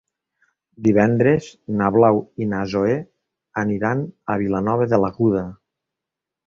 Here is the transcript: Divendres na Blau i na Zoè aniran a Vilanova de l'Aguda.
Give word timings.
Divendres 0.87 1.49
na 1.81 1.91
Blau 1.97 2.23
i 2.45 2.49
na 2.55 2.63
Zoè 2.73 2.97
aniran 3.67 4.05
a 4.35 4.43
Vilanova 4.45 4.93
de 4.95 5.05
l'Aguda. 5.07 5.47